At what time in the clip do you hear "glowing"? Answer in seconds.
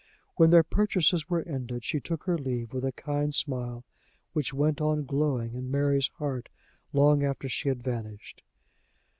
5.05-5.53